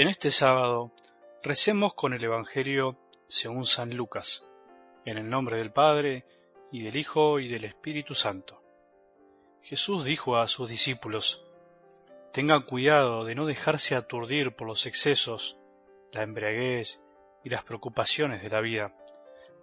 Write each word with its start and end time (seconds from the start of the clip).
En 0.00 0.06
este 0.06 0.30
sábado 0.30 0.92
recemos 1.42 1.92
con 1.92 2.12
el 2.12 2.22
Evangelio 2.22 2.96
según 3.26 3.64
San 3.64 3.96
Lucas, 3.96 4.48
en 5.04 5.18
el 5.18 5.28
nombre 5.28 5.56
del 5.56 5.72
Padre, 5.72 6.24
y 6.70 6.84
del 6.84 6.94
Hijo, 6.94 7.40
y 7.40 7.48
del 7.48 7.64
Espíritu 7.64 8.14
Santo. 8.14 8.62
Jesús 9.60 10.04
dijo 10.04 10.36
a 10.36 10.46
sus 10.46 10.70
discípulos, 10.70 11.44
Tengan 12.32 12.62
cuidado 12.62 13.24
de 13.24 13.34
no 13.34 13.44
dejarse 13.44 13.96
aturdir 13.96 14.54
por 14.54 14.68
los 14.68 14.86
excesos, 14.86 15.58
la 16.12 16.22
embriaguez 16.22 17.02
y 17.42 17.48
las 17.48 17.64
preocupaciones 17.64 18.40
de 18.40 18.50
la 18.50 18.60
vida, 18.60 18.94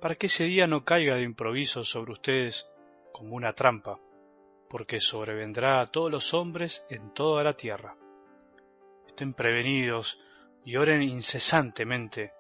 para 0.02 0.16
que 0.16 0.26
ese 0.26 0.44
día 0.44 0.68
no 0.68 0.84
caiga 0.84 1.16
de 1.16 1.24
improviso 1.24 1.86
sobre 1.86 2.12
ustedes 2.12 2.67
como 3.14 3.38
una 3.38 3.54
trampa, 3.54 4.02
porque 4.70 5.00
sobrevendrá 5.00 5.80
a 5.80 5.90
todos 5.90 6.12
los 6.12 6.34
hombres 6.34 6.86
en 6.90 7.14
toda 7.14 7.42
la 7.42 7.54
tierra. 7.54 7.95
Estén 9.08 9.34
prevenidos 9.34 10.20
y 10.66 10.78
oren 10.78 11.04
incesantemente 11.04 12.34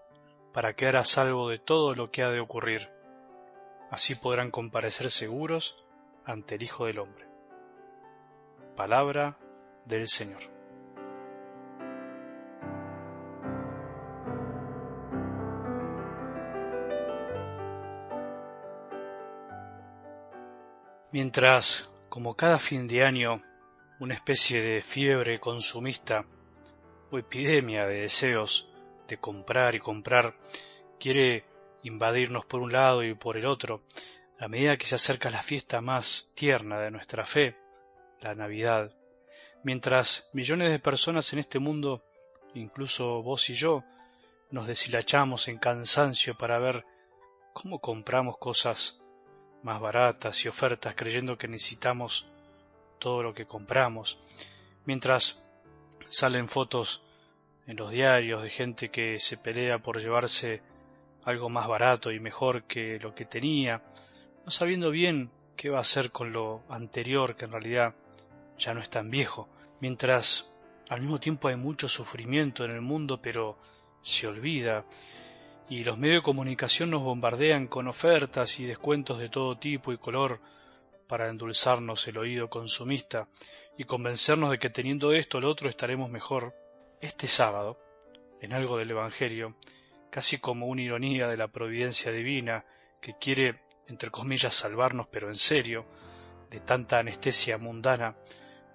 para 0.51 0.73
quedar 0.73 0.97
a 0.97 1.03
salvo 1.03 1.47
de 1.47 1.59
todo 1.59 1.93
lo 1.93 2.09
que 2.09 2.23
ha 2.23 2.29
de 2.29 2.39
ocurrir. 2.39 2.89
Así 3.91 4.15
podrán 4.15 4.49
comparecer 4.49 5.11
seguros 5.11 5.85
ante 6.25 6.55
el 6.55 6.63
Hijo 6.63 6.87
del 6.87 6.99
Hombre. 6.99 7.27
Palabra 8.75 9.37
del 9.85 10.07
Señor. 10.07 10.41
Mientras, 21.11 21.89
como 22.09 22.35
cada 22.35 22.57
fin 22.57 22.87
de 22.87 23.05
año, 23.05 23.41
una 23.99 24.15
especie 24.15 24.61
de 24.61 24.81
fiebre 24.81 25.39
consumista 25.39 26.25
epidemia 27.11 27.85
de 27.85 28.01
deseos 28.01 28.69
de 29.07 29.17
comprar 29.17 29.75
y 29.75 29.79
comprar. 29.79 30.35
Quiere 30.99 31.45
invadirnos 31.83 32.45
por 32.45 32.61
un 32.61 32.71
lado 32.71 33.03
y 33.03 33.13
por 33.13 33.37
el 33.37 33.45
otro, 33.45 33.83
a 34.39 34.47
medida 34.47 34.77
que 34.77 34.87
se 34.87 34.95
acerca 34.95 35.29
la 35.29 35.41
fiesta 35.41 35.81
más 35.81 36.31
tierna 36.35 36.79
de 36.79 36.91
nuestra 36.91 37.25
fe, 37.25 37.55
la 38.21 38.33
Navidad, 38.33 38.91
mientras 39.63 40.29
millones 40.33 40.71
de 40.71 40.79
personas 40.79 41.31
en 41.33 41.39
este 41.39 41.59
mundo, 41.59 42.03
incluso 42.53 43.21
vos 43.21 43.49
y 43.49 43.53
yo, 43.53 43.83
nos 44.51 44.67
deshilachamos 44.67 45.47
en 45.47 45.57
cansancio 45.57 46.35
para 46.37 46.59
ver 46.59 46.85
cómo 47.53 47.79
compramos 47.79 48.37
cosas 48.37 49.01
más 49.63 49.79
baratas 49.79 50.43
y 50.45 50.47
ofertas 50.47 50.95
creyendo 50.95 51.37
que 51.37 51.47
necesitamos 51.47 52.27
todo 52.99 53.23
lo 53.23 53.33
que 53.33 53.45
compramos, 53.45 54.19
mientras 54.85 55.44
salen 56.09 56.47
fotos 56.47 57.03
en 57.67 57.77
los 57.77 57.91
diarios 57.91 58.43
de 58.43 58.49
gente 58.49 58.89
que 58.89 59.19
se 59.19 59.37
pelea 59.37 59.79
por 59.79 59.99
llevarse 59.99 60.61
algo 61.23 61.49
más 61.49 61.67
barato 61.67 62.11
y 62.11 62.19
mejor 62.19 62.63
que 62.63 62.99
lo 62.99 63.15
que 63.15 63.25
tenía, 63.25 63.81
no 64.45 64.51
sabiendo 64.51 64.91
bien 64.91 65.31
qué 65.55 65.69
va 65.69 65.79
a 65.79 65.81
hacer 65.81 66.11
con 66.11 66.31
lo 66.31 66.63
anterior 66.69 67.35
que 67.35 67.45
en 67.45 67.51
realidad 67.51 67.95
ya 68.57 68.73
no 68.73 68.81
es 68.81 68.89
tan 68.89 69.09
viejo, 69.09 69.49
mientras 69.81 70.47
al 70.89 71.01
mismo 71.01 71.19
tiempo 71.19 71.47
hay 71.47 71.55
mucho 71.55 71.87
sufrimiento 71.87 72.63
en 72.63 72.71
el 72.71 72.81
mundo 72.81 73.19
pero 73.21 73.57
se 74.01 74.27
olvida. 74.27 74.85
Y 75.67 75.83
los 75.83 75.97
medios 75.97 76.19
de 76.19 76.23
comunicación 76.23 76.91
nos 76.91 77.01
bombardean 77.01 77.65
con 77.67 77.87
ofertas 77.87 78.59
y 78.59 78.65
descuentos 78.65 79.17
de 79.17 79.29
todo 79.29 79.57
tipo 79.57 79.91
y 79.91 79.97
color 79.97 80.39
para 81.07 81.29
endulzarnos 81.29 82.07
el 82.07 82.17
oído 82.17 82.49
consumista 82.49 83.27
y 83.77 83.83
convencernos 83.83 84.51
de 84.51 84.59
que 84.59 84.69
teniendo 84.69 85.11
esto 85.11 85.39
lo 85.39 85.49
otro 85.49 85.69
estaremos 85.69 86.09
mejor. 86.09 86.55
Este 87.01 87.27
sábado, 87.27 87.79
en 88.41 88.53
algo 88.53 88.77
del 88.77 88.91
Evangelio, 88.91 89.55
casi 90.09 90.39
como 90.39 90.67
una 90.67 90.81
ironía 90.81 91.27
de 91.27 91.37
la 91.37 91.47
providencia 91.47 92.11
divina 92.11 92.65
que 93.01 93.17
quiere, 93.17 93.55
entre 93.87 94.09
comillas, 94.09 94.55
salvarnos, 94.55 95.07
pero 95.07 95.27
en 95.29 95.35
serio, 95.35 95.85
de 96.49 96.59
tanta 96.59 96.99
anestesia 96.99 97.57
mundana, 97.57 98.15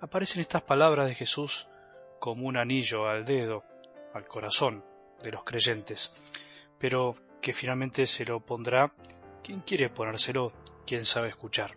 aparecen 0.00 0.42
estas 0.42 0.62
palabras 0.62 1.08
de 1.08 1.14
Jesús 1.14 1.66
como 2.18 2.46
un 2.46 2.56
anillo 2.56 3.08
al 3.08 3.24
dedo, 3.24 3.64
al 4.14 4.26
corazón 4.26 4.84
de 5.22 5.32
los 5.32 5.44
creyentes 5.44 6.12
pero 6.80 7.14
que 7.42 7.52
finalmente 7.52 8.06
se 8.06 8.24
lo 8.24 8.40
pondrá 8.40 8.92
quien 9.44 9.60
quiere 9.60 9.90
ponérselo, 9.90 10.50
quien 10.86 11.04
sabe 11.04 11.28
escuchar. 11.28 11.76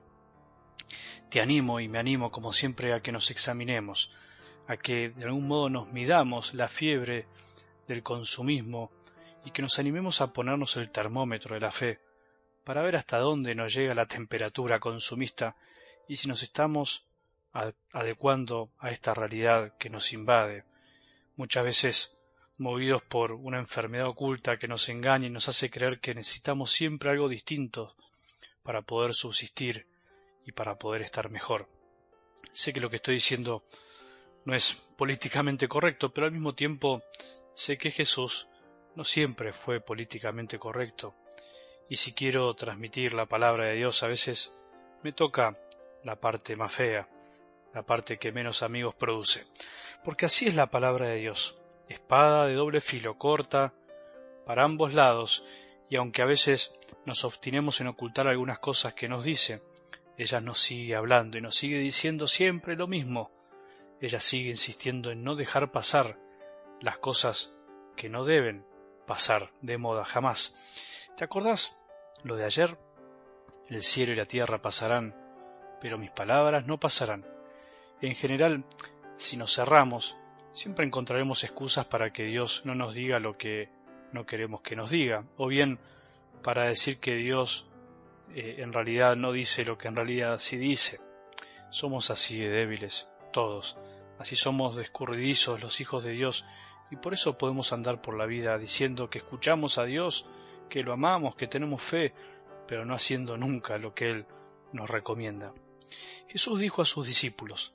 Te 1.29 1.41
animo 1.41 1.79
y 1.79 1.87
me 1.87 1.99
animo 1.99 2.31
como 2.31 2.53
siempre 2.53 2.93
a 2.93 3.01
que 3.01 3.11
nos 3.11 3.31
examinemos, 3.31 4.11
a 4.67 4.77
que 4.77 5.09
de 5.09 5.25
algún 5.25 5.47
modo 5.47 5.69
nos 5.69 5.91
midamos 5.91 6.53
la 6.53 6.67
fiebre 6.67 7.27
del 7.87 8.03
consumismo 8.03 8.91
y 9.45 9.51
que 9.51 9.61
nos 9.61 9.79
animemos 9.79 10.21
a 10.21 10.31
ponernos 10.31 10.77
el 10.77 10.89
termómetro 10.89 11.55
de 11.55 11.61
la 11.61 11.71
fe, 11.71 11.99
para 12.63 12.81
ver 12.81 12.95
hasta 12.95 13.17
dónde 13.17 13.55
nos 13.55 13.73
llega 13.73 13.93
la 13.93 14.05
temperatura 14.05 14.79
consumista 14.79 15.55
y 16.07 16.15
si 16.15 16.27
nos 16.27 16.43
estamos 16.43 17.05
adecuando 17.91 18.71
a 18.79 18.89
esta 18.91 19.13
realidad 19.13 19.77
que 19.77 19.89
nos 19.89 20.13
invade. 20.13 20.63
Muchas 21.35 21.63
veces 21.63 22.17
movidos 22.57 23.01
por 23.03 23.33
una 23.33 23.59
enfermedad 23.59 24.07
oculta 24.07 24.57
que 24.57 24.67
nos 24.67 24.87
engaña 24.89 25.27
y 25.27 25.29
nos 25.29 25.49
hace 25.49 25.69
creer 25.69 25.99
que 25.99 26.15
necesitamos 26.15 26.71
siempre 26.71 27.09
algo 27.09 27.27
distinto 27.27 27.95
para 28.63 28.81
poder 28.81 29.13
subsistir 29.13 29.85
y 30.45 30.51
para 30.51 30.77
poder 30.77 31.01
estar 31.01 31.29
mejor. 31.29 31.67
Sé 32.51 32.73
que 32.73 32.81
lo 32.81 32.89
que 32.89 32.97
estoy 32.97 33.15
diciendo 33.15 33.63
no 34.45 34.53
es 34.53 34.73
políticamente 34.97 35.67
correcto, 35.67 36.13
pero 36.13 36.27
al 36.27 36.33
mismo 36.33 36.53
tiempo 36.53 37.01
sé 37.53 37.77
que 37.77 37.91
Jesús 37.91 38.47
no 38.95 39.03
siempre 39.03 39.53
fue 39.53 39.79
políticamente 39.79 40.59
correcto. 40.59 41.15
Y 41.89 41.97
si 41.97 42.13
quiero 42.13 42.53
transmitir 42.53 43.13
la 43.13 43.25
palabra 43.25 43.65
de 43.65 43.75
Dios, 43.75 44.03
a 44.03 44.07
veces 44.07 44.57
me 45.03 45.13
toca 45.13 45.57
la 46.03 46.15
parte 46.15 46.55
más 46.55 46.71
fea, 46.71 47.07
la 47.73 47.83
parte 47.83 48.17
que 48.17 48.31
menos 48.31 48.63
amigos 48.63 48.95
produce. 48.95 49.45
Porque 50.03 50.25
así 50.25 50.47
es 50.47 50.55
la 50.55 50.67
palabra 50.67 51.07
de 51.07 51.17
Dios 51.17 51.57
espada 51.87 52.47
de 52.47 52.55
doble 52.55 52.81
filo, 52.81 53.17
corta 53.17 53.73
para 54.45 54.63
ambos 54.63 54.93
lados, 54.93 55.45
y 55.89 55.95
aunque 55.95 56.21
a 56.21 56.25
veces 56.25 56.73
nos 57.05 57.23
obstinemos 57.23 57.81
en 57.81 57.87
ocultar 57.87 58.27
algunas 58.27 58.59
cosas 58.59 58.93
que 58.93 59.07
nos 59.07 59.23
dice, 59.23 59.61
ella 60.17 60.39
nos 60.39 60.59
sigue 60.59 60.95
hablando 60.95 61.37
y 61.37 61.41
nos 61.41 61.55
sigue 61.55 61.79
diciendo 61.79 62.27
siempre 62.27 62.75
lo 62.75 62.87
mismo. 62.87 63.31
Ella 64.01 64.19
sigue 64.19 64.49
insistiendo 64.49 65.11
en 65.11 65.23
no 65.23 65.35
dejar 65.35 65.71
pasar 65.71 66.19
las 66.81 66.97
cosas 66.97 67.53
que 67.95 68.09
no 68.09 68.25
deben 68.25 68.65
pasar 69.07 69.51
de 69.61 69.77
moda 69.77 70.05
jamás. 70.05 71.09
¿Te 71.17 71.23
acordás 71.23 71.77
lo 72.23 72.35
de 72.35 72.45
ayer? 72.45 72.77
El 73.69 73.81
cielo 73.81 74.11
y 74.11 74.15
la 74.15 74.25
tierra 74.25 74.61
pasarán, 74.61 75.15
pero 75.81 75.97
mis 75.97 76.11
palabras 76.11 76.67
no 76.67 76.79
pasarán. 76.79 77.25
En 78.01 78.15
general, 78.15 78.65
si 79.17 79.37
nos 79.37 79.55
cerramos 79.55 80.17
siempre 80.53 80.85
encontraremos 80.85 81.43
excusas 81.43 81.85
para 81.85 82.13
que 82.13 82.23
Dios 82.23 82.61
no 82.63 82.75
nos 82.75 82.93
diga 82.93 83.19
lo 83.19 83.37
que 83.37 83.69
no 84.11 84.25
queremos 84.25 84.61
que 84.61 84.75
nos 84.75 84.91
diga, 84.91 85.25
o 85.37 85.47
bien 85.47 85.79
para 86.43 86.65
decir 86.65 86.99
que 86.99 87.15
Dios 87.15 87.67
eh, 88.35 88.55
en 88.59 88.73
realidad 88.73 89.15
no 89.15 89.31
dice 89.31 89.65
lo 89.65 89.77
que 89.77 89.87
en 89.87 89.95
realidad 89.95 90.39
sí 90.39 90.57
dice. 90.57 90.99
Somos 91.69 92.09
así 92.11 92.39
débiles, 92.39 93.09
todos, 93.31 93.77
así 94.19 94.35
somos 94.35 94.75
descurridizos 94.75 95.61
los 95.61 95.81
hijos 95.81 96.03
de 96.03 96.11
Dios, 96.11 96.45
y 96.91 96.97
por 96.97 97.13
eso 97.13 97.37
podemos 97.37 97.73
andar 97.73 98.01
por 98.01 98.15
la 98.17 98.25
vida 98.25 98.57
diciendo 98.57 99.09
que 99.09 99.19
escuchamos 99.19 99.77
a 99.77 99.85
Dios, 99.85 100.29
que 100.69 100.83
lo 100.83 100.93
amamos, 100.93 101.35
que 101.35 101.47
tenemos 101.47 101.81
fe, 101.81 102.13
pero 102.67 102.85
no 102.85 102.93
haciendo 102.93 103.37
nunca 103.37 103.77
lo 103.77 103.93
que 103.93 104.09
Él 104.09 104.25
nos 104.71 104.89
recomienda. 104.89 105.53
Jesús 106.27 106.59
dijo 106.59 106.81
a 106.81 106.85
sus 106.85 107.07
discípulos, 107.07 107.73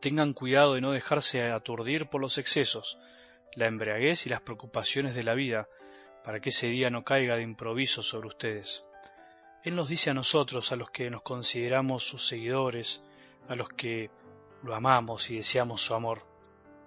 Tengan 0.00 0.34
cuidado 0.34 0.74
de 0.74 0.82
no 0.82 0.92
dejarse 0.92 1.50
aturdir 1.50 2.06
por 2.06 2.20
los 2.20 2.36
excesos, 2.36 2.98
la 3.54 3.66
embriaguez 3.66 4.26
y 4.26 4.28
las 4.28 4.42
preocupaciones 4.42 5.14
de 5.14 5.22
la 5.22 5.34
vida, 5.34 5.68
para 6.24 6.40
que 6.40 6.50
ese 6.50 6.68
día 6.68 6.90
no 6.90 7.04
caiga 7.04 7.36
de 7.36 7.42
improviso 7.42 8.02
sobre 8.02 8.28
ustedes. 8.28 8.84
Él 9.64 9.76
nos 9.76 9.88
dice 9.88 10.10
a 10.10 10.14
nosotros, 10.14 10.72
a 10.72 10.76
los 10.76 10.90
que 10.90 11.08
nos 11.08 11.22
consideramos 11.22 12.06
sus 12.06 12.26
seguidores, 12.26 13.02
a 13.48 13.54
los 13.54 13.70
que 13.70 14.10
lo 14.62 14.74
amamos 14.74 15.30
y 15.30 15.36
deseamos 15.36 15.80
su 15.80 15.94
amor, 15.94 16.26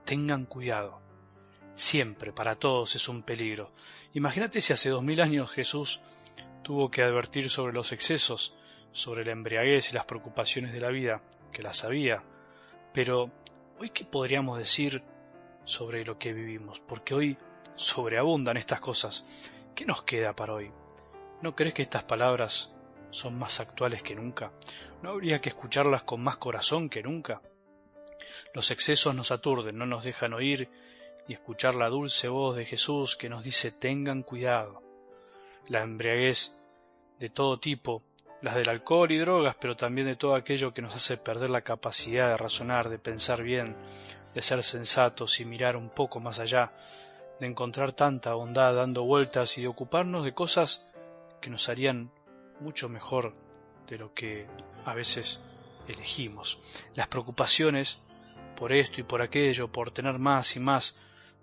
tengan 0.05 0.45
cuidado. 0.45 1.01
Siempre, 1.73 2.31
para 2.31 2.53
todos 2.53 2.95
es 2.95 3.09
un 3.09 3.23
peligro. 3.23 3.71
Imagínate 4.13 4.61
si 4.61 4.73
hace 4.73 4.89
dos 4.89 5.01
mil 5.01 5.19
años 5.21 5.51
Jesús 5.51 6.01
tuvo 6.63 6.91
que 6.91 7.01
advertir 7.01 7.49
sobre 7.49 7.73
los 7.73 7.91
excesos, 7.91 8.55
sobre 8.91 9.25
la 9.25 9.31
embriaguez 9.31 9.91
y 9.91 9.95
las 9.95 10.05
preocupaciones 10.05 10.71
de 10.71 10.79
la 10.79 10.89
vida, 10.89 11.23
que 11.51 11.63
las 11.63 11.77
sabía, 11.77 12.23
pero 12.93 13.31
hoy 13.79 13.89
qué 13.89 14.05
podríamos 14.05 14.59
decir 14.59 15.01
sobre 15.65 16.05
lo 16.05 16.19
que 16.19 16.31
vivimos, 16.31 16.79
porque 16.81 17.15
hoy 17.15 17.37
sobreabundan 17.75 18.55
estas 18.57 18.79
cosas. 18.79 19.25
¿Qué 19.73 19.83
nos 19.85 20.03
queda 20.03 20.35
para 20.35 20.53
hoy? 20.53 20.71
¿No 21.41 21.55
crees 21.55 21.75
que 21.75 21.83
estas 21.83 22.03
palabras 22.03 22.71
son 23.11 23.37
más 23.37 23.59
actuales 23.59 24.01
que 24.01 24.15
nunca? 24.15 24.51
¿No 25.03 25.11
habría 25.11 25.39
que 25.39 25.49
escucharlas 25.49 26.01
con 26.03 26.21
más 26.21 26.37
corazón 26.37 26.89
que 26.89 27.03
nunca? 27.03 27.41
Los 28.53 28.71
excesos 28.71 29.13
nos 29.13 29.31
aturden, 29.31 29.77
no 29.77 29.85
nos 29.85 30.03
dejan 30.03 30.33
oír 30.33 30.67
y 31.27 31.33
escuchar 31.33 31.75
la 31.75 31.89
dulce 31.89 32.27
voz 32.27 32.55
de 32.55 32.65
Jesús 32.65 33.15
que 33.15 33.29
nos 33.29 33.43
dice 33.43 33.71
tengan 33.71 34.23
cuidado. 34.23 34.81
La 35.67 35.83
embriaguez 35.83 36.57
de 37.19 37.29
todo 37.29 37.59
tipo, 37.59 38.01
las 38.41 38.55
del 38.55 38.69
alcohol 38.69 39.11
y 39.11 39.19
drogas, 39.19 39.55
pero 39.59 39.75
también 39.75 40.07
de 40.07 40.15
todo 40.15 40.33
aquello 40.33 40.73
que 40.73 40.81
nos 40.81 40.95
hace 40.95 41.17
perder 41.17 41.51
la 41.51 41.61
capacidad 41.61 42.29
de 42.29 42.37
razonar, 42.37 42.89
de 42.89 42.97
pensar 42.97 43.43
bien, 43.43 43.75
de 44.33 44.41
ser 44.41 44.63
sensatos 44.63 45.39
y 45.39 45.45
mirar 45.45 45.75
un 45.75 45.89
poco 45.89 46.19
más 46.19 46.39
allá, 46.39 46.71
de 47.39 47.45
encontrar 47.45 47.91
tanta 47.91 48.33
bondad 48.33 48.73
dando 48.73 49.03
vueltas 49.03 49.55
y 49.59 49.61
de 49.61 49.67
ocuparnos 49.67 50.23
de 50.23 50.33
cosas 50.33 50.86
que 51.41 51.49
nos 51.49 51.69
harían 51.69 52.11
mucho 52.59 52.89
mejor 52.89 53.33
de 53.87 53.97
lo 53.97 54.13
que 54.13 54.47
a 54.85 54.93
veces 54.93 55.41
elegimos. 55.87 56.59
Las 56.95 57.07
preocupaciones 57.07 57.99
por 58.55 58.73
esto 58.73 59.01
y 59.01 59.03
por 59.03 59.21
aquello, 59.21 59.71
por 59.71 59.91
tener 59.91 60.17
más 60.19 60.55
y 60.55 60.59
más, 60.59 60.99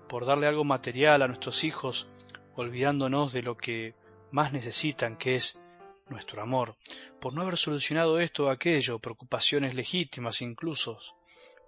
por 0.09 0.27
darle 0.27 0.47
algo 0.47 0.65
material 0.65 1.23
a 1.23 1.29
nuestros 1.29 1.65
hijos, 1.65 2.09
olvidándonos 2.57 3.33
de 3.33 3.43
lo 3.43 3.57
que 3.57 3.95
más 4.31 4.53
necesitan, 4.53 5.17
que 5.17 5.37
es 5.37 5.59
nuestro 6.09 6.43
amor, 6.43 6.77
por 7.21 7.33
no 7.33 7.43
haber 7.43 7.57
solucionado 7.57 8.21
esto 8.21 8.47
o 8.47 8.51
aquello, 8.51 8.99
preocupaciones 8.99 9.75
legítimas 9.75 10.43
incluso, 10.43 10.99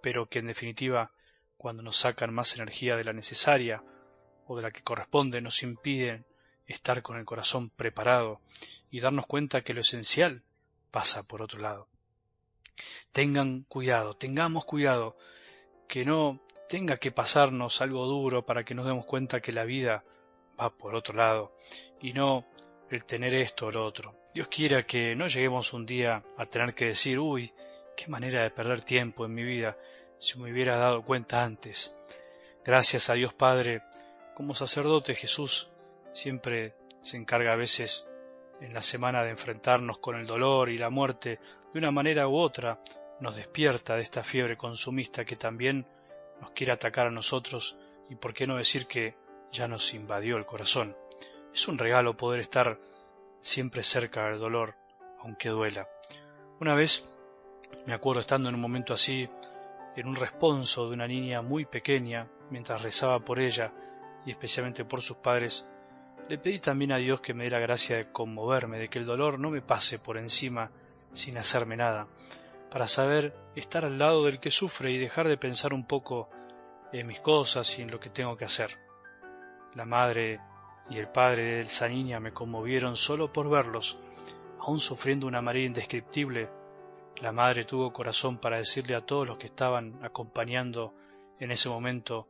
pero 0.03 0.29
que 0.29 0.41
en 0.41 0.49
definitiva, 0.49 1.13
cuando 1.57 1.83
nos 1.83 1.97
sacan 1.97 2.35
más 2.35 2.55
energía 2.57 2.97
de 2.97 3.05
la 3.05 3.13
necesaria 3.13 3.83
o 4.47 4.57
de 4.57 4.63
la 4.63 4.71
que 4.71 4.83
corresponde, 4.83 5.41
nos 5.41 5.63
impiden 5.63 6.27
estar 6.67 7.03
con 7.03 7.17
el 7.17 7.25
corazón 7.25 7.71
preparado 7.71 8.41
y 8.91 9.01
darnos 9.01 9.27
cuenta 9.27 9.63
que 9.63 9.75
lo 9.75 9.81
esencial 9.81 10.43
pasa 10.91 11.23
por 11.23 11.43
otro 11.43 11.61
lado. 11.61 11.89
Tengan 13.13 13.63
cuidado, 13.63 14.15
tengamos 14.15 14.65
cuidado, 14.65 15.17
que 15.89 16.05
no 16.05 16.41
tenga 16.69 16.97
que 16.97 17.13
pasarnos 17.13 17.81
algo 17.81 18.07
duro 18.07 18.45
para 18.45 18.65
que 18.65 18.75
nos 18.75 18.87
demos 18.87 19.07
cuenta 19.07 19.41
que 19.41 19.53
la 19.53 19.65
vida 19.65 20.05
va 20.61 20.71
por 20.71 20.95
otro 20.95 21.15
lado 21.15 21.55
y 22.01 22.13
no 22.13 22.45
el 22.91 23.05
tener 23.05 23.35
esto 23.35 23.67
o 23.67 23.71
lo 23.71 23.85
otro. 23.85 24.15
Dios 24.35 24.49
quiera 24.49 24.85
que 24.85 25.15
no 25.15 25.29
lleguemos 25.29 25.73
un 25.73 25.87
día 25.87 26.23
a 26.37 26.45
tener 26.45 26.75
que 26.75 26.87
decir, 26.87 27.19
uy, 27.19 27.53
qué 27.97 28.09
manera 28.09 28.43
de 28.43 28.51
perder 28.51 28.83
tiempo 28.83 29.25
en 29.25 29.35
mi 29.35 29.43
vida 29.43 29.79
si 30.19 30.39
me 30.39 30.53
hubiera 30.53 30.77
dado 30.77 31.03
cuenta 31.03 31.43
antes. 31.43 31.95
Gracias 32.65 33.11
a 33.11 33.15
Dios 33.15 33.33
Padre, 33.33 33.83
como 34.35 34.55
sacerdote 34.55 35.15
Jesús 35.15 35.71
siempre 36.17 36.75
se 37.03 37.19
encarga 37.19 37.53
a 37.53 37.57
veces 37.57 38.09
en 38.61 38.73
la 38.73 38.81
semana 38.81 39.23
de 39.23 39.31
enfrentarnos 39.31 39.99
con 39.99 40.17
el 40.17 40.27
dolor 40.27 40.71
y 40.71 40.79
la 40.79 40.89
muerte 40.89 41.39
de 41.73 41.79
una 41.79 41.91
manera 41.91 42.27
u 42.27 42.37
otra, 42.37 42.81
nos 43.21 43.37
despierta 43.37 43.97
de 43.97 44.03
esta 44.03 44.25
fiebre 44.25 44.57
consumista 44.57 45.27
que 45.27 45.37
también 45.37 45.87
nos 46.41 46.53
quiere 46.53 46.73
atacar 46.73 47.07
a 47.07 47.11
nosotros 47.11 47.77
y 48.09 48.15
por 48.15 48.33
qué 48.33 48.47
no 48.47 48.57
decir 48.57 48.87
que 48.87 49.15
ya 49.53 49.69
nos 49.69 49.93
invadió 49.93 50.39
el 50.39 50.47
corazón. 50.47 50.97
Es 51.53 51.69
un 51.69 51.77
regalo 51.77 52.17
poder 52.17 52.41
estar 52.41 52.79
siempre 53.41 53.83
cerca 53.83 54.27
del 54.27 54.39
dolor, 54.39 54.75
aunque 55.21 55.51
duela. 55.51 55.89
Una 56.61 56.75
vez 56.75 57.07
me 57.87 57.93
acuerdo 57.93 58.21
estando 58.21 58.49
en 58.49 58.55
un 58.55 58.61
momento 58.61 58.95
así, 58.95 59.29
en 59.97 60.09
un 60.09 60.17
responso 60.17 60.89
de 60.89 60.95
una 60.95 61.07
niña 61.07 61.43
muy 61.43 61.67
pequeña, 61.67 62.31
mientras 62.51 62.83
rezaba 62.83 63.21
por 63.21 63.39
ella 63.39 63.73
y 64.25 64.31
especialmente 64.31 64.85
por 64.85 65.03
sus 65.03 65.19
padres, 65.19 65.67
le 66.29 66.39
pedí 66.39 66.59
también 66.59 66.93
a 66.93 66.97
Dios 66.97 67.21
que 67.21 67.35
me 67.35 67.45
diera 67.45 67.61
gracia 67.61 67.97
de 67.97 68.11
conmoverme, 68.11 68.79
de 68.79 68.89
que 68.89 68.99
el 68.99 69.07
dolor 69.07 69.39
no 69.39 69.51
me 69.51 69.63
pase 69.63 69.99
por 69.99 70.19
encima 70.19 70.71
sin 71.13 71.39
hacerme 71.39 71.77
nada, 71.77 72.09
para 72.71 72.87
saber 72.87 73.35
estar 73.55 73.85
al 73.85 73.99
lado 73.99 74.25
del 74.25 74.41
que 74.41 74.51
sufre 74.51 74.91
y 74.91 74.99
dejar 74.99 75.29
de 75.29 75.39
pensar 75.39 75.73
un 75.73 75.87
poco 75.87 76.29
en 76.93 77.07
mis 77.07 77.21
cosas 77.21 77.79
y 77.79 77.83
en 77.83 77.91
lo 77.91 78.01
que 78.01 78.11
tengo 78.11 78.37
que 78.37 78.45
hacer. 78.45 78.77
La 79.75 79.85
madre 79.85 80.41
y 80.91 80.99
el 80.99 81.09
padre 81.09 81.43
de 81.43 81.61
esa 81.61 81.89
niña 81.89 82.21
me 82.21 82.33
conmovieron 82.33 82.97
solo 82.97 83.33
por 83.33 83.49
verlos, 83.49 83.99
aún 84.59 84.81
sufriendo 84.81 85.27
una 85.27 85.43
marea 85.43 85.67
indescriptible. 85.67 86.51
La 87.21 87.33
madre 87.33 87.65
tuvo 87.65 87.93
corazón 87.93 88.39
para 88.39 88.59
decirle 88.59 88.95
a 88.95 89.01
todos 89.01 89.27
los 89.27 89.39
que 89.39 89.47
estaban 89.47 89.99
acompañando 90.03 90.95
en 91.39 91.51
ese 91.51 91.69
momento, 91.69 92.29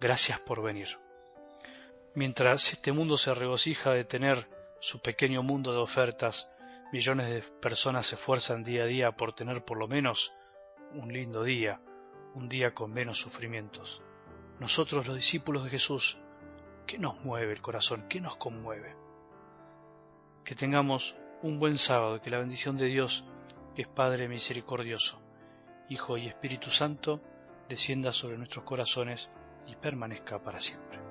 gracias 0.00 0.40
por 0.40 0.62
venir. 0.62 1.03
Mientras 2.16 2.72
este 2.72 2.92
mundo 2.92 3.16
se 3.16 3.34
regocija 3.34 3.90
de 3.90 4.04
tener 4.04 4.48
su 4.78 5.00
pequeño 5.02 5.42
mundo 5.42 5.72
de 5.72 5.78
ofertas, 5.78 6.48
millones 6.92 7.26
de 7.28 7.42
personas 7.58 8.06
se 8.06 8.14
esfuerzan 8.14 8.62
día 8.62 8.84
a 8.84 8.86
día 8.86 9.12
por 9.16 9.34
tener 9.34 9.64
por 9.64 9.78
lo 9.78 9.88
menos 9.88 10.32
un 10.92 11.12
lindo 11.12 11.42
día, 11.42 11.80
un 12.34 12.48
día 12.48 12.72
con 12.72 12.92
menos 12.92 13.18
sufrimientos. 13.18 14.00
Nosotros 14.60 15.08
los 15.08 15.16
discípulos 15.16 15.64
de 15.64 15.70
Jesús, 15.70 16.18
¿qué 16.86 16.98
nos 16.98 17.24
mueve 17.24 17.52
el 17.52 17.60
corazón? 17.60 18.06
¿Qué 18.08 18.20
nos 18.20 18.36
conmueve? 18.36 18.94
Que 20.44 20.54
tengamos 20.54 21.16
un 21.42 21.58
buen 21.58 21.78
sábado, 21.78 22.22
que 22.22 22.30
la 22.30 22.38
bendición 22.38 22.76
de 22.76 22.86
Dios, 22.86 23.24
que 23.74 23.82
es 23.82 23.88
Padre 23.88 24.28
misericordioso, 24.28 25.20
Hijo 25.88 26.16
y 26.16 26.28
Espíritu 26.28 26.70
Santo, 26.70 27.20
descienda 27.68 28.12
sobre 28.12 28.38
nuestros 28.38 28.64
corazones 28.64 29.30
y 29.66 29.74
permanezca 29.74 30.40
para 30.40 30.60
siempre. 30.60 31.03